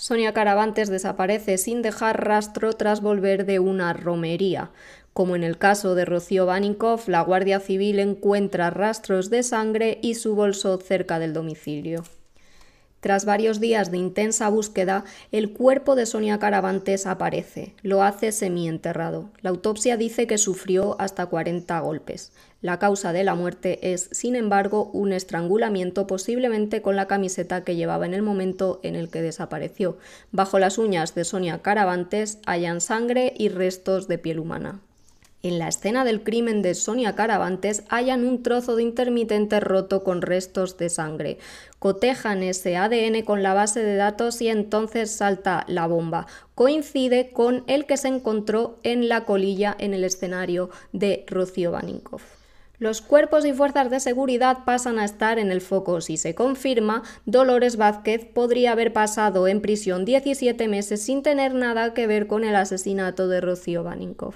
Sonia 0.00 0.32
Caravantes 0.32 0.90
desaparece 0.90 1.58
sin 1.58 1.82
dejar 1.82 2.24
rastro 2.24 2.72
tras 2.72 3.00
volver 3.00 3.44
de 3.46 3.58
una 3.58 3.92
romería. 3.94 4.70
Como 5.12 5.34
en 5.34 5.42
el 5.42 5.58
caso 5.58 5.96
de 5.96 6.04
Rocío 6.04 6.46
Baninkoff, 6.46 7.08
la 7.08 7.20
Guardia 7.22 7.58
Civil 7.58 7.98
encuentra 7.98 8.70
rastros 8.70 9.28
de 9.28 9.42
sangre 9.42 9.98
y 10.00 10.14
su 10.14 10.36
bolso 10.36 10.78
cerca 10.78 11.18
del 11.18 11.32
domicilio. 11.32 12.04
Tras 13.00 13.24
varios 13.24 13.58
días 13.58 13.90
de 13.90 13.98
intensa 13.98 14.48
búsqueda, 14.48 15.04
el 15.32 15.52
cuerpo 15.52 15.96
de 15.96 16.06
Sonia 16.06 16.38
Caravantes 16.38 17.04
aparece. 17.04 17.74
Lo 17.82 18.04
hace 18.04 18.30
semienterrado. 18.30 19.30
La 19.40 19.50
autopsia 19.50 19.96
dice 19.96 20.28
que 20.28 20.38
sufrió 20.38 20.94
hasta 21.00 21.26
40 21.26 21.78
golpes. 21.80 22.30
La 22.60 22.80
causa 22.80 23.12
de 23.12 23.22
la 23.22 23.36
muerte 23.36 23.92
es, 23.92 24.08
sin 24.10 24.34
embargo, 24.34 24.90
un 24.92 25.12
estrangulamiento 25.12 26.08
posiblemente 26.08 26.82
con 26.82 26.96
la 26.96 27.06
camiseta 27.06 27.62
que 27.62 27.76
llevaba 27.76 28.04
en 28.04 28.14
el 28.14 28.22
momento 28.22 28.80
en 28.82 28.96
el 28.96 29.10
que 29.10 29.22
desapareció. 29.22 29.96
Bajo 30.32 30.58
las 30.58 30.76
uñas 30.76 31.14
de 31.14 31.24
Sonia 31.24 31.62
Caravantes 31.62 32.38
hallan 32.46 32.80
sangre 32.80 33.32
y 33.38 33.48
restos 33.48 34.08
de 34.08 34.18
piel 34.18 34.40
humana. 34.40 34.80
En 35.44 35.60
la 35.60 35.68
escena 35.68 36.04
del 36.04 36.24
crimen 36.24 36.62
de 36.62 36.74
Sonia 36.74 37.14
Caravantes 37.14 37.84
hallan 37.90 38.24
un 38.24 38.42
trozo 38.42 38.74
de 38.74 38.82
intermitente 38.82 39.60
roto 39.60 40.02
con 40.02 40.20
restos 40.20 40.76
de 40.78 40.90
sangre. 40.90 41.38
Cotejan 41.78 42.42
ese 42.42 42.76
ADN 42.76 43.22
con 43.22 43.44
la 43.44 43.54
base 43.54 43.84
de 43.84 43.94
datos 43.94 44.42
y 44.42 44.48
entonces 44.48 45.12
salta 45.12 45.64
la 45.68 45.86
bomba. 45.86 46.26
Coincide 46.56 47.30
con 47.30 47.62
el 47.68 47.86
que 47.86 47.96
se 47.96 48.08
encontró 48.08 48.80
en 48.82 49.08
la 49.08 49.24
colilla 49.26 49.76
en 49.78 49.94
el 49.94 50.02
escenario 50.02 50.70
de 50.92 51.24
Rocío 51.28 51.70
Baninkov. 51.70 52.37
Los 52.80 53.02
cuerpos 53.02 53.44
y 53.44 53.52
fuerzas 53.52 53.90
de 53.90 53.98
seguridad 53.98 54.58
pasan 54.64 55.00
a 55.00 55.04
estar 55.04 55.40
en 55.40 55.50
el 55.50 55.60
foco. 55.60 56.00
Si 56.00 56.16
se 56.16 56.36
confirma, 56.36 57.02
Dolores 57.26 57.76
Vázquez 57.76 58.24
podría 58.24 58.70
haber 58.70 58.92
pasado 58.92 59.48
en 59.48 59.60
prisión 59.60 60.04
17 60.04 60.68
meses 60.68 61.02
sin 61.02 61.24
tener 61.24 61.54
nada 61.54 61.92
que 61.92 62.06
ver 62.06 62.28
con 62.28 62.44
el 62.44 62.54
asesinato 62.54 63.26
de 63.26 63.40
Rocío 63.40 63.82
Baninkov. 63.82 64.34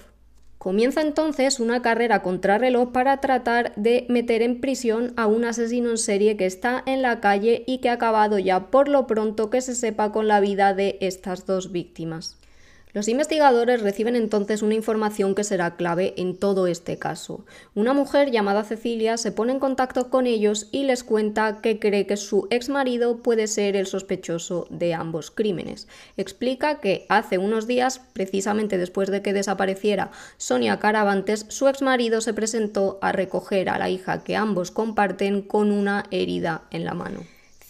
Comienza 0.58 1.02
entonces 1.02 1.60
una 1.60 1.82
carrera 1.82 2.22
contrarreloj 2.22 2.90
para 2.90 3.20
tratar 3.20 3.74
de 3.76 4.06
meter 4.08 4.42
en 4.42 4.60
prisión 4.60 5.12
a 5.16 5.26
un 5.26 5.44
asesino 5.44 5.90
en 5.90 5.98
serie 5.98 6.36
que 6.36 6.46
está 6.46 6.82
en 6.86 7.02
la 7.02 7.20
calle 7.20 7.62
y 7.66 7.78
que 7.78 7.90
ha 7.90 7.94
acabado 7.94 8.40
ya 8.40 8.70
por 8.70 8.88
lo 8.88 9.06
pronto 9.06 9.50
que 9.50 9.60
se 9.60 9.76
sepa 9.76 10.10
con 10.10 10.26
la 10.26 10.40
vida 10.40 10.74
de 10.74 10.98
estas 11.00 11.46
dos 11.46 11.70
víctimas. 11.70 12.41
Los 12.94 13.08
investigadores 13.08 13.80
reciben 13.80 14.16
entonces 14.16 14.60
una 14.60 14.74
información 14.74 15.34
que 15.34 15.44
será 15.44 15.76
clave 15.76 16.12
en 16.18 16.36
todo 16.36 16.66
este 16.66 16.98
caso. 16.98 17.46
Una 17.74 17.94
mujer 17.94 18.30
llamada 18.30 18.64
Cecilia 18.64 19.16
se 19.16 19.32
pone 19.32 19.52
en 19.52 19.60
contacto 19.60 20.10
con 20.10 20.26
ellos 20.26 20.68
y 20.72 20.84
les 20.84 21.02
cuenta 21.02 21.62
que 21.62 21.78
cree 21.78 22.06
que 22.06 22.18
su 22.18 22.48
ex 22.50 22.68
marido 22.68 23.22
puede 23.22 23.46
ser 23.46 23.76
el 23.76 23.86
sospechoso 23.86 24.66
de 24.68 24.92
ambos 24.92 25.30
crímenes. 25.30 25.88
Explica 26.18 26.80
que 26.80 27.06
hace 27.08 27.38
unos 27.38 27.66
días, 27.66 28.02
precisamente 28.12 28.76
después 28.76 29.10
de 29.10 29.22
que 29.22 29.32
desapareciera 29.32 30.10
Sonia 30.36 30.78
Caravantes, 30.78 31.46
su 31.48 31.68
ex 31.68 31.80
marido 31.80 32.20
se 32.20 32.34
presentó 32.34 32.98
a 33.00 33.12
recoger 33.12 33.70
a 33.70 33.78
la 33.78 33.88
hija 33.88 34.22
que 34.22 34.36
ambos 34.36 34.70
comparten 34.70 35.40
con 35.40 35.72
una 35.72 36.04
herida 36.10 36.64
en 36.70 36.84
la 36.84 36.92
mano. 36.92 37.20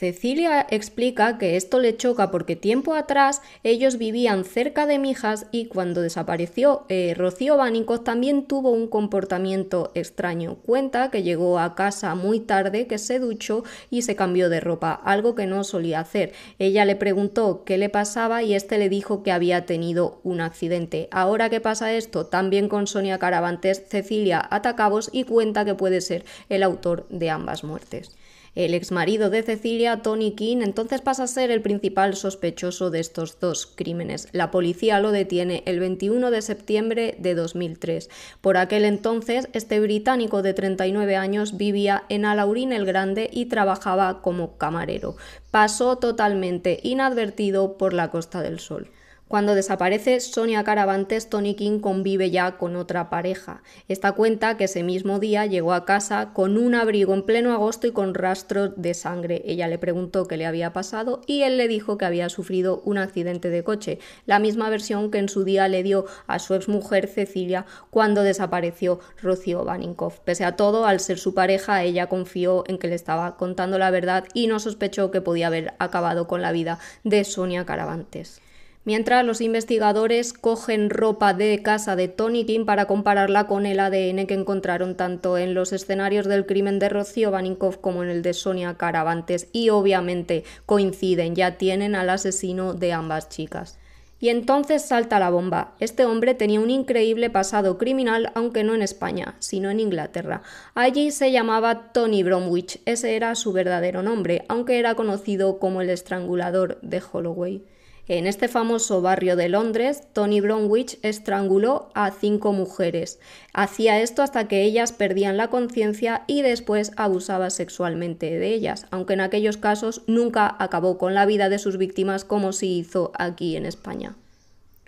Cecilia 0.02 0.66
explica 0.68 1.38
que 1.38 1.54
esto 1.54 1.78
le 1.78 1.96
choca 1.96 2.32
porque 2.32 2.56
tiempo 2.56 2.96
atrás 2.96 3.40
ellos 3.62 3.98
vivían 3.98 4.44
cerca 4.44 4.84
de 4.84 4.98
Mijas 4.98 5.46
y 5.52 5.66
cuando 5.66 6.02
desapareció 6.02 6.86
eh, 6.88 7.14
Rocío 7.16 7.56
Bánico 7.56 8.00
también 8.00 8.46
tuvo 8.46 8.72
un 8.72 8.88
comportamiento 8.88 9.92
extraño. 9.94 10.56
Cuenta 10.56 11.12
que 11.12 11.22
llegó 11.22 11.60
a 11.60 11.76
casa 11.76 12.16
muy 12.16 12.40
tarde, 12.40 12.88
que 12.88 12.98
se 12.98 13.20
duchó 13.20 13.62
y 13.90 14.02
se 14.02 14.16
cambió 14.16 14.48
de 14.48 14.58
ropa, 14.58 14.90
algo 14.92 15.36
que 15.36 15.46
no 15.46 15.62
solía 15.62 16.00
hacer. 16.00 16.32
Ella 16.58 16.84
le 16.84 16.96
preguntó 16.96 17.62
qué 17.64 17.78
le 17.78 17.88
pasaba 17.88 18.42
y 18.42 18.54
este 18.54 18.78
le 18.78 18.88
dijo 18.88 19.22
que 19.22 19.30
había 19.30 19.66
tenido 19.66 20.18
un 20.24 20.40
accidente. 20.40 21.06
Ahora 21.12 21.48
que 21.48 21.60
pasa 21.60 21.92
esto, 21.92 22.26
también 22.26 22.68
con 22.68 22.88
Sonia 22.88 23.20
Caravantes, 23.20 23.84
Cecilia 23.88 24.44
atacabos 24.50 25.10
y 25.12 25.22
cuenta 25.22 25.64
que 25.64 25.76
puede 25.76 26.00
ser 26.00 26.24
el 26.48 26.64
autor 26.64 27.06
de 27.08 27.30
ambas 27.30 27.62
muertes. 27.62 28.10
El 28.54 28.74
exmarido 28.74 29.30
de 29.30 29.42
Cecilia, 29.42 30.02
Tony 30.02 30.32
King, 30.32 30.58
entonces 30.60 31.00
pasa 31.00 31.22
a 31.22 31.26
ser 31.26 31.50
el 31.50 31.62
principal 31.62 32.14
sospechoso 32.14 32.90
de 32.90 33.00
estos 33.00 33.40
dos 33.40 33.66
crímenes. 33.66 34.28
La 34.32 34.50
policía 34.50 35.00
lo 35.00 35.10
detiene 35.10 35.62
el 35.64 35.80
21 35.80 36.30
de 36.30 36.42
septiembre 36.42 37.16
de 37.18 37.34
2003. 37.34 38.10
Por 38.42 38.58
aquel 38.58 38.84
entonces, 38.84 39.48
este 39.54 39.80
británico 39.80 40.42
de 40.42 40.52
39 40.52 41.16
años 41.16 41.56
vivía 41.56 42.04
en 42.10 42.26
Alaurín 42.26 42.74
el 42.74 42.84
Grande 42.84 43.30
y 43.32 43.46
trabajaba 43.46 44.20
como 44.20 44.58
camarero. 44.58 45.16
Pasó 45.50 45.96
totalmente 45.96 46.78
inadvertido 46.82 47.78
por 47.78 47.94
la 47.94 48.10
Costa 48.10 48.42
del 48.42 48.60
Sol. 48.60 48.90
Cuando 49.32 49.54
desaparece 49.54 50.20
Sonia 50.20 50.62
Caravantes, 50.62 51.30
Tony 51.30 51.54
King 51.54 51.80
convive 51.80 52.30
ya 52.30 52.58
con 52.58 52.76
otra 52.76 53.08
pareja. 53.08 53.62
Esta 53.88 54.12
cuenta 54.12 54.58
que 54.58 54.64
ese 54.64 54.82
mismo 54.82 55.20
día 55.20 55.46
llegó 55.46 55.72
a 55.72 55.86
casa 55.86 56.34
con 56.34 56.58
un 56.58 56.74
abrigo 56.74 57.14
en 57.14 57.22
pleno 57.22 57.54
agosto 57.54 57.86
y 57.86 57.92
con 57.92 58.12
rastros 58.12 58.72
de 58.76 58.92
sangre. 58.92 59.40
Ella 59.46 59.68
le 59.68 59.78
preguntó 59.78 60.26
qué 60.28 60.36
le 60.36 60.44
había 60.44 60.74
pasado 60.74 61.22
y 61.26 61.44
él 61.44 61.56
le 61.56 61.66
dijo 61.66 61.96
que 61.96 62.04
había 62.04 62.28
sufrido 62.28 62.82
un 62.84 62.98
accidente 62.98 63.48
de 63.48 63.64
coche, 63.64 64.00
la 64.26 64.38
misma 64.38 64.68
versión 64.68 65.10
que 65.10 65.16
en 65.16 65.30
su 65.30 65.44
día 65.44 65.66
le 65.66 65.82
dio 65.82 66.04
a 66.26 66.38
su 66.38 66.52
exmujer 66.52 67.06
Cecilia 67.06 67.64
cuando 67.88 68.24
desapareció 68.24 69.00
Rocío 69.22 69.64
Baninkov. 69.64 70.20
Pese 70.24 70.44
a 70.44 70.56
todo, 70.56 70.84
al 70.84 71.00
ser 71.00 71.18
su 71.18 71.32
pareja, 71.32 71.82
ella 71.82 72.06
confió 72.10 72.64
en 72.66 72.76
que 72.76 72.88
le 72.88 72.96
estaba 72.96 73.38
contando 73.38 73.78
la 73.78 73.90
verdad 73.90 74.24
y 74.34 74.46
no 74.46 74.60
sospechó 74.60 75.10
que 75.10 75.22
podía 75.22 75.46
haber 75.46 75.72
acabado 75.78 76.26
con 76.26 76.42
la 76.42 76.52
vida 76.52 76.78
de 77.02 77.24
Sonia 77.24 77.64
Caravantes 77.64 78.42
mientras 78.84 79.24
los 79.24 79.40
investigadores 79.40 80.32
cogen 80.32 80.90
ropa 80.90 81.34
de 81.34 81.62
casa 81.62 81.96
de 81.96 82.08
Tony 82.08 82.44
King 82.44 82.64
para 82.64 82.86
compararla 82.86 83.46
con 83.46 83.66
el 83.66 83.80
ADN 83.80 84.26
que 84.26 84.34
encontraron 84.34 84.96
tanto 84.96 85.38
en 85.38 85.54
los 85.54 85.72
escenarios 85.72 86.26
del 86.26 86.46
crimen 86.46 86.78
de 86.78 86.88
Rocío 86.88 87.30
Baninkov 87.30 87.80
como 87.80 88.02
en 88.02 88.10
el 88.10 88.22
de 88.22 88.34
Sonia 88.34 88.74
Caravantes 88.74 89.48
y 89.52 89.70
obviamente 89.70 90.44
coinciden, 90.66 91.34
ya 91.34 91.58
tienen 91.58 91.94
al 91.94 92.10
asesino 92.10 92.74
de 92.74 92.92
ambas 92.92 93.28
chicas. 93.28 93.78
Y 94.22 94.28
entonces 94.28 94.82
salta 94.82 95.18
la 95.18 95.30
bomba. 95.30 95.74
Este 95.80 96.04
hombre 96.04 96.34
tenía 96.34 96.60
un 96.60 96.70
increíble 96.70 97.28
pasado 97.28 97.76
criminal, 97.76 98.30
aunque 98.36 98.62
no 98.62 98.72
en 98.72 98.82
España, 98.82 99.34
sino 99.40 99.68
en 99.68 99.80
Inglaterra. 99.80 100.42
Allí 100.76 101.10
se 101.10 101.32
llamaba 101.32 101.90
Tony 101.92 102.22
Bromwich, 102.22 102.80
ese 102.84 103.16
era 103.16 103.34
su 103.34 103.52
verdadero 103.52 104.00
nombre, 104.04 104.44
aunque 104.48 104.78
era 104.78 104.94
conocido 104.94 105.58
como 105.58 105.80
el 105.80 105.90
estrangulador 105.90 106.78
de 106.82 107.02
Holloway. 107.12 107.64
En 108.14 108.26
este 108.26 108.46
famoso 108.46 109.00
barrio 109.00 109.36
de 109.36 109.48
Londres, 109.48 110.02
Tony 110.12 110.42
Bromwich 110.42 110.98
estranguló 111.00 111.88
a 111.94 112.10
cinco 112.10 112.52
mujeres. 112.52 113.18
Hacía 113.54 114.02
esto 114.02 114.20
hasta 114.20 114.48
que 114.48 114.64
ellas 114.64 114.92
perdían 114.92 115.38
la 115.38 115.48
conciencia 115.48 116.22
y 116.26 116.42
después 116.42 116.92
abusaba 116.98 117.48
sexualmente 117.48 118.38
de 118.38 118.52
ellas, 118.52 118.84
aunque 118.90 119.14
en 119.14 119.22
aquellos 119.22 119.56
casos 119.56 120.02
nunca 120.08 120.54
acabó 120.58 120.98
con 120.98 121.14
la 121.14 121.24
vida 121.24 121.48
de 121.48 121.58
sus 121.58 121.78
víctimas 121.78 122.26
como 122.26 122.52
se 122.52 122.66
hizo 122.66 123.12
aquí 123.14 123.56
en 123.56 123.64
España. 123.64 124.14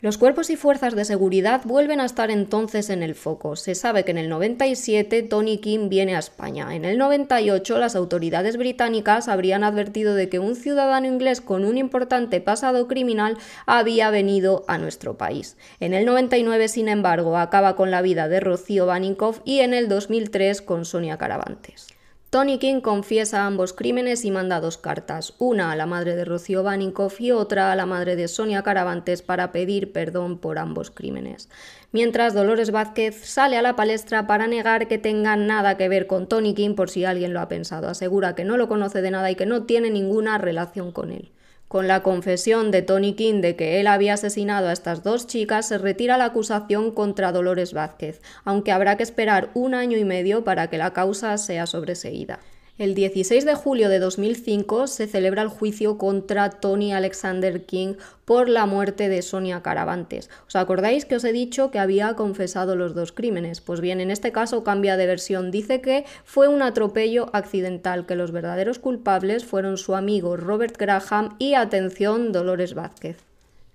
Los 0.05 0.19
cuerpos 0.19 0.51
y 0.51 0.57
fuerzas 0.57 0.95
de 0.95 1.07
seguridad 1.07 1.63
vuelven 1.65 1.99
a 1.99 2.05
estar 2.05 2.31
entonces 2.31 2.91
en 2.91 3.03
el 3.03 3.15
foco. 3.15 3.57
Se 3.57 3.75
sabe 3.75 4.05
que 4.05 4.11
en 4.11 4.19
el 4.19 4.29
97 4.29 5.23
Tony 5.23 5.57
King 5.57 5.89
viene 5.89 6.15
a 6.15 6.19
España. 6.19 6.75
En 6.75 6.85
el 6.85 6.99
98 6.99 7.79
las 7.79 7.97
autoridades 7.97 8.59
británicas 8.59 9.29
habrían 9.29 9.65
advertido 9.65 10.15
de 10.15 10.29
que 10.29 10.39
un 10.39 10.57
ciudadano 10.57 11.07
inglés 11.07 11.41
con 11.41 11.65
un 11.65 11.79
importante 11.79 12.43
pasado 12.43 12.87
criminal 12.87 13.39
había 13.65 14.11
venido 14.11 14.67
a 14.69 14.77
nuestro 14.77 15.17
país. 15.17 15.57
En 15.81 15.95
el 15.95 16.05
99, 16.05 16.69
sin 16.69 16.89
embargo, 16.89 17.39
acaba 17.39 17.75
con 17.75 17.91
la 17.91 18.03
vida 18.03 18.29
de 18.29 18.41
Rocío 18.41 18.85
Baninkoff 18.85 19.41
y 19.47 19.61
en 19.61 19.73
el 19.73 19.89
2003 19.89 20.61
con 20.61 20.85
Sonia 20.85 21.17
Caravantes. 21.17 21.94
Tony 22.35 22.59
King 22.59 22.81
confiesa 22.81 23.47
ambos 23.47 23.73
crímenes 23.73 24.25
y 24.25 24.33
manda 24.33 24.59
dos 24.59 24.77
cartas, 24.77 25.35
una 25.39 25.71
a 25.71 25.77
la 25.77 25.87
madre 25.87 26.17
de 26.17 26.25
Rocío 26.25 26.65
Baninkoff 26.65 27.21
y 27.21 27.31
otra 27.31 27.71
a 27.71 27.77
la 27.77 27.87
madre 27.87 28.17
de 28.17 28.27
Sonia 28.27 28.65
Caravantes 28.65 29.23
para 29.23 29.53
pedir 29.53 29.93
perdón 29.93 30.39
por 30.39 30.59
ambos 30.59 30.91
crímenes. 30.91 31.49
Mientras 31.93 32.35
Dolores 32.35 32.73
Vázquez 32.73 33.25
sale 33.25 33.57
a 33.57 33.63
la 33.63 33.77
palestra 33.77 34.27
para 34.27 34.49
negar 34.49 34.89
que 34.89 34.99
tenga 34.99 35.37
nada 35.37 35.77
que 35.77 35.89
ver 35.89 36.09
con 36.09 36.27
Tony 36.27 36.55
King 36.55 36.75
por 36.75 36.91
si 36.91 37.05
alguien 37.05 37.33
lo 37.33 37.39
ha 37.39 37.47
pensado. 37.47 37.87
Asegura 37.87 38.35
que 38.35 38.43
no 38.43 38.57
lo 38.57 38.67
conoce 38.67 39.01
de 39.01 39.13
nada 39.13 39.31
y 39.31 39.37
que 39.37 39.47
no 39.47 39.63
tiene 39.63 39.91
ninguna 39.91 40.37
relación 40.37 40.91
con 40.91 41.13
él. 41.13 41.31
Con 41.75 41.89
la 41.89 42.05
confesión 42.05 42.71
de 42.71 42.83
Tony 42.83 43.15
King 43.15 43.41
de 43.41 43.57
que 43.57 43.81
él 43.81 43.89
había 43.89 44.15
asesinado 44.15 44.69
a 44.69 44.73
estas 44.73 45.03
dos 45.03 45.27
chicas, 45.27 45.67
se 45.67 45.77
retira 45.77 46.17
la 46.17 46.27
acusación 46.27 46.93
contra 46.93 47.33
Dolores 47.33 47.73
Vázquez, 47.73 48.23
aunque 48.45 48.71
habrá 48.71 48.97
que 48.97 49.03
esperar 49.03 49.51
un 49.55 49.75
año 49.75 49.99
y 49.99 50.05
medio 50.05 50.45
para 50.45 50.71
que 50.71 50.79
la 50.79 50.93
causa 50.93 51.37
sea 51.37 51.67
sobreseída. 51.67 52.39
El 52.77 52.97
16 52.97 53.45
de 53.45 53.55
julio 53.55 53.89
de 53.89 54.01
2005 54.01 54.89
se 54.89 55.07
celebra 55.07 55.43
el 55.43 55.49
juicio 55.49 55.97
contra 55.97 56.51
Tony 56.51 56.93
Alexander 56.93 57.65
King 57.67 57.95
por 58.25 58.49
la 58.49 58.67
muerte 58.67 59.09
de 59.09 59.23
Sonia 59.23 59.63
Caravantes. 59.63 60.29
¿Os 60.49 60.57
acordáis 60.57 61.05
que 61.05 61.15
os 61.15 61.23
he 61.23 61.31
dicho 61.33 61.71
que 61.71 61.79
había 61.79 62.17
confesado 62.17 62.75
los 62.75 62.97
dos 62.97 63.13
crímenes? 63.13 63.61
Pues 63.61 63.81
bien, 63.81 64.01
en 64.01 64.11
este 64.11 64.33
caso 64.33 64.65
cambia 64.65 64.97
de 64.97 65.07
versión. 65.07 65.53
Dice 65.53 65.81
que 65.81 66.05
fue 66.25 66.49
un 66.49 66.63
atropello 66.63 67.31
accidental, 67.33 68.07
que 68.07 68.17
los 68.17 68.33
verdaderos 68.33 68.81
culpables 68.81 69.45
fueron 69.45 69.79
su 69.79 69.95
amigo 69.95 70.37
Robert 70.37 70.77
Graham 70.77 71.37
y, 71.39 71.55
atención, 71.55 72.33
Dolores 72.33 72.75
Vázquez. 72.75 73.19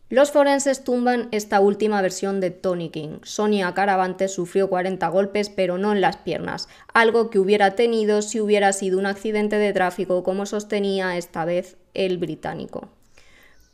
Los 0.09 0.31
forenses 0.31 0.83
tumban 0.83 1.27
esta 1.31 1.59
última 1.59 2.01
versión 2.01 2.39
de 2.39 2.49
Tony 2.49 2.89
King. 2.89 3.19
Sonia 3.21 3.75
Caravantes 3.75 4.33
sufrió 4.33 4.67
40 4.67 5.07
golpes, 5.09 5.51
pero 5.51 5.77
no 5.77 5.91
en 5.91 6.01
las 6.01 6.17
piernas, 6.17 6.67
algo 6.95 7.29
que 7.29 7.37
hubiera 7.37 7.75
tenido 7.75 8.23
si 8.23 8.41
hubiera 8.41 8.73
sido 8.73 8.97
un 8.97 9.05
accidente 9.05 9.57
de 9.57 9.71
tráfico, 9.71 10.23
como 10.23 10.47
sostenía 10.47 11.15
esta 11.15 11.45
vez 11.45 11.77
el 11.93 12.17
británico. 12.17 12.89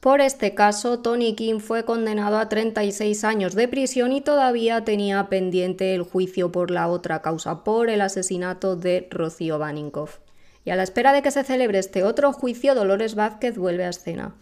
Por 0.01 0.19
este 0.19 0.53
caso, 0.53 0.99
Tony 0.99 1.35
King 1.35 1.59
fue 1.59 1.85
condenado 1.85 2.37
a 2.37 2.49
36 2.49 3.23
años 3.23 3.55
de 3.55 3.69
prisión 3.69 4.11
y 4.11 4.19
todavía 4.19 4.83
tenía 4.83 5.29
pendiente 5.29 5.95
el 5.95 6.03
juicio 6.03 6.51
por 6.51 6.69
la 6.69 6.89
otra 6.89 7.21
causa, 7.21 7.63
por 7.63 7.89
el 7.89 8.01
asesinato 8.01 8.75
de 8.75 9.07
Rocío 9.09 9.57
Baninkoff. 9.57 10.19
Y 10.65 10.71
a 10.71 10.75
la 10.75 10.83
espera 10.83 11.13
de 11.13 11.21
que 11.21 11.31
se 11.31 11.45
celebre 11.45 11.79
este 11.79 12.03
otro 12.03 12.33
juicio, 12.33 12.75
Dolores 12.75 13.15
Vázquez 13.15 13.57
vuelve 13.57 13.85
a 13.85 13.89
escena. 13.89 14.35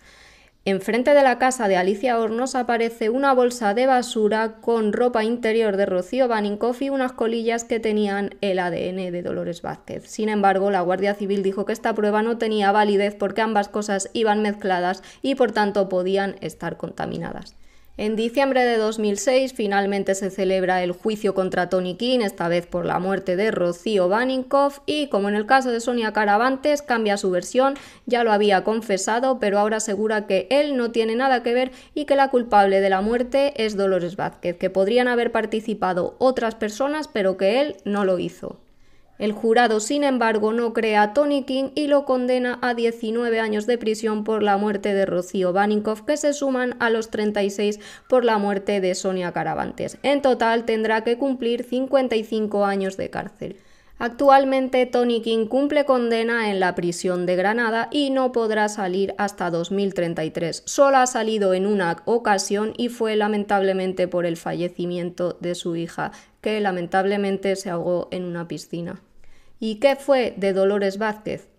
Enfrente 0.65 1.13
de 1.13 1.23
la 1.23 1.39
casa 1.39 1.67
de 1.67 1.75
Alicia 1.75 2.17
Hornos 2.17 2.55
aparece 2.55 3.09
una 3.09 3.33
bolsa 3.33 3.73
de 3.73 3.85
basura 3.85 4.61
con 4.61 4.93
ropa 4.93 5.25
interior 5.25 5.75
de 5.75 5.85
Rocío 5.85 6.29
Baninkoff 6.29 6.81
y 6.81 6.89
unas 6.89 7.11
colillas 7.11 7.65
que 7.65 7.81
tenían 7.81 8.35
el 8.39 8.59
ADN 8.59 9.11
de 9.11 9.21
Dolores 9.21 9.61
Vázquez. 9.61 10.07
Sin 10.07 10.29
embargo, 10.29 10.71
la 10.71 10.79
Guardia 10.79 11.15
Civil 11.15 11.43
dijo 11.43 11.65
que 11.65 11.73
esta 11.73 11.93
prueba 11.93 12.23
no 12.23 12.37
tenía 12.37 12.71
validez 12.71 13.13
porque 13.13 13.41
ambas 13.41 13.67
cosas 13.67 14.09
iban 14.13 14.41
mezcladas 14.41 15.03
y 15.21 15.35
por 15.35 15.51
tanto 15.51 15.89
podían 15.89 16.37
estar 16.39 16.77
contaminadas. 16.77 17.57
En 17.95 18.15
diciembre 18.15 18.63
de 18.63 18.77
2006 18.77 19.53
finalmente 19.53 20.15
se 20.15 20.31
celebra 20.31 20.81
el 20.81 20.93
juicio 20.93 21.35
contra 21.35 21.69
Tony 21.69 21.93
King, 21.93 22.21
esta 22.21 22.47
vez 22.47 22.65
por 22.65 22.85
la 22.85 22.97
muerte 22.97 23.35
de 23.35 23.51
Rocío 23.51 24.09
Baninkoff 24.09 24.79
y 24.87 25.09
como 25.09 25.29
en 25.29 25.35
el 25.35 25.45
caso 25.45 25.69
de 25.69 25.79
Sonia 25.79 26.11
Caravantes 26.11 26.81
cambia 26.81 27.17
su 27.17 27.29
versión, 27.29 27.75
ya 28.07 28.23
lo 28.23 28.31
había 28.31 28.63
confesado, 28.63 29.37
pero 29.37 29.59
ahora 29.59 29.77
asegura 29.77 30.25
que 30.25 30.47
él 30.49 30.75
no 30.75 30.89
tiene 30.89 31.15
nada 31.15 31.43
que 31.43 31.53
ver 31.53 31.71
y 31.93 32.05
que 32.05 32.15
la 32.15 32.31
culpable 32.31 32.81
de 32.81 32.89
la 32.89 33.01
muerte 33.01 33.53
es 33.63 33.77
Dolores 33.77 34.15
Vázquez, 34.15 34.57
que 34.57 34.71
podrían 34.71 35.07
haber 35.07 35.31
participado 35.31 36.15
otras 36.17 36.55
personas 36.55 37.07
pero 37.07 37.37
que 37.37 37.61
él 37.61 37.77
no 37.85 38.05
lo 38.05 38.17
hizo. 38.17 38.62
El 39.19 39.31
jurado, 39.31 39.79
sin 39.79 40.03
embargo, 40.03 40.53
no 40.53 40.73
cree 40.73 40.97
a 40.97 41.13
Tony 41.13 41.43
King 41.43 41.69
y 41.75 41.87
lo 41.87 42.03
condena 42.03 42.57
a 42.61 42.73
19 42.73 43.39
años 43.39 43.67
de 43.67 43.77
prisión 43.77 44.23
por 44.23 44.41
la 44.41 44.57
muerte 44.57 44.93
de 44.93 45.05
Rocío 45.05 45.53
Baninkoff, 45.53 46.01
que 46.01 46.17
se 46.17 46.33
suman 46.33 46.75
a 46.79 46.89
los 46.89 47.11
36 47.11 47.79
por 48.09 48.25
la 48.25 48.39
muerte 48.39 48.81
de 48.81 48.95
Sonia 48.95 49.31
Caravantes. 49.31 49.99
En 50.01 50.21
total 50.21 50.65
tendrá 50.65 51.03
que 51.03 51.17
cumplir 51.17 51.63
55 51.63 52.65
años 52.65 52.97
de 52.97 53.09
cárcel. 53.11 53.57
Actualmente 54.05 54.85
Tony 54.85 55.21
King 55.21 55.45
cumple 55.45 55.85
condena 55.85 56.51
en 56.51 56.59
la 56.59 56.75
prisión 56.75 57.25
de 57.25 57.37
Granada 57.37 57.87
y 57.89 58.09
no 58.09 58.33
podrá 58.33 58.67
salir 58.67 59.15
hasta 59.17 59.49
2033. 59.49 60.63
Solo 60.65 60.97
ha 60.97 61.07
salido 61.07 61.53
en 61.53 61.65
una 61.65 62.03
ocasión 62.03 62.73
y 62.75 62.89
fue 62.89 63.15
lamentablemente 63.15 64.09
por 64.09 64.25
el 64.25 64.35
fallecimiento 64.35 65.37
de 65.39 65.55
su 65.55 65.77
hija, 65.77 66.11
que 66.41 66.59
lamentablemente 66.59 67.55
se 67.55 67.69
ahogó 67.69 68.09
en 68.11 68.25
una 68.25 68.45
piscina. 68.45 69.01
¿Y 69.57 69.75
qué 69.75 69.95
fue 69.95 70.33
de 70.35 70.51
Dolores 70.51 70.97
Vázquez? 70.97 71.52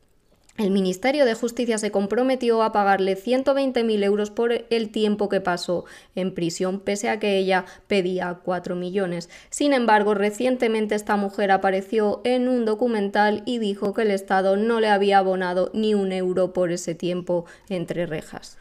El 0.57 0.71
Ministerio 0.71 1.25
de 1.25 1.35
Justicia 1.35 1.79
se 1.79 1.91
comprometió 1.91 2.63
a 2.63 2.71
pagarle 2.71 3.17
120.000 3.17 4.05
euros 4.05 4.31
por 4.31 4.53
el 4.71 4.91
tiempo 4.91 5.29
que 5.29 5.41
pasó 5.41 5.85
en 6.15 6.33
prisión, 6.33 6.79
pese 6.79 7.09
a 7.09 7.19
que 7.19 7.39
ella 7.39 7.65
pedía 7.89 8.39
4 8.45 8.77
millones. 8.77 9.29
Sin 9.51 9.73
embargo, 9.73 10.15
recientemente 10.15 10.95
esta 10.95 11.17
mujer 11.17 11.51
apareció 11.51 12.21
en 12.23 12.49
un 12.49 12.65
documental 12.67 13.43
y 13.47 13.59
dijo 13.59 13.95
que 13.95 14.03
el 14.03 14.13
Estado 14.13 14.57
no 14.57 14.79
le 14.79 14.91
había 14.91 15.19
abonado 15.19 15.73
ni 15.75 15.93
un 15.93 16.13
euro 16.13 16.53
por 16.53 16.71
ese 16.71 16.95
tiempo 16.95 17.47
entre 17.69 18.07
rejas. 18.07 18.57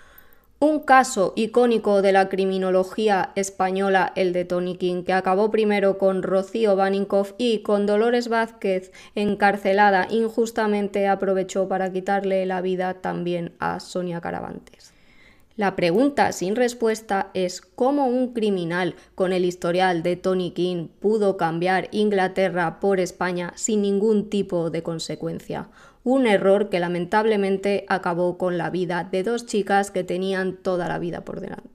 Un 0.64 0.80
caso 0.80 1.34
icónico 1.36 2.02
de 2.02 2.14
la 2.14 2.30
criminología 2.30 3.34
española, 3.36 4.14
el 4.16 4.32
de 4.32 4.46
Tony 4.46 4.78
King, 4.78 5.04
que 5.04 5.12
acabó 5.12 5.52
primero 5.52 5.98
con 5.98 6.24
Rocío 6.24 6.78
Baninkoff 6.78 7.34
y 7.38 7.60
con 7.64 7.86
Dolores 7.86 8.30
Vázquez 8.30 8.94
encarcelada 9.14 10.08
injustamente, 10.10 11.10
aprovechó 11.10 11.68
para 11.68 11.92
quitarle 11.92 12.46
la 12.46 12.62
vida 12.62 12.94
también 12.94 13.52
a 13.60 13.82
Sonia 13.82 14.22
Caravantes. 14.22 14.94
La 15.58 15.76
pregunta 15.76 16.32
sin 16.32 16.56
respuesta 16.56 17.30
es 17.34 17.60
cómo 17.60 18.08
un 18.08 18.32
criminal 18.32 18.96
con 19.16 19.34
el 19.34 19.44
historial 19.44 20.02
de 20.02 20.16
Tony 20.16 20.52
King 20.52 20.88
pudo 21.02 21.36
cambiar 21.36 21.90
Inglaterra 21.92 22.80
por 22.80 23.02
España 23.02 23.52
sin 23.56 23.82
ningún 23.82 24.30
tipo 24.30 24.70
de 24.70 24.82
consecuencia 24.82 25.68
un 26.04 26.28
error 26.28 26.70
que 26.70 26.80
lamentablemente 26.80 27.86
acabó 27.88 28.38
con 28.38 28.58
la 28.58 28.70
vida 28.70 29.08
de 29.10 29.24
dos 29.24 29.46
chicas 29.46 29.92
que 29.92 30.04
tenían 30.04 30.58
toda 30.58 30.88
la 30.88 31.00
vida 31.00 31.22
por 31.22 31.40
delante. 31.40 31.73